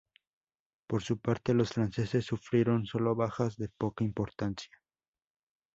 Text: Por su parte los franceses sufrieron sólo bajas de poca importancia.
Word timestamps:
Por 0.89 1.03
su 1.03 1.19
parte 1.19 1.53
los 1.53 1.69
franceses 1.73 2.25
sufrieron 2.25 2.87
sólo 2.87 3.13
bajas 3.13 3.55
de 3.57 3.69
poca 3.69 4.03
importancia. 4.03 4.81